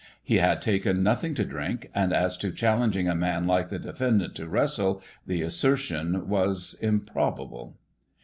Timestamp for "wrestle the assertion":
4.47-6.27